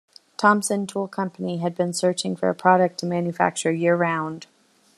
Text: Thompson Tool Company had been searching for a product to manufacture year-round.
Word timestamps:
Thompson 0.35 0.87
Tool 0.87 1.07
Company 1.07 1.57
had 1.59 1.75
been 1.75 1.93
searching 1.93 2.35
for 2.35 2.49
a 2.49 2.55
product 2.55 2.97
to 3.01 3.05
manufacture 3.05 3.71
year-round. 3.71 4.47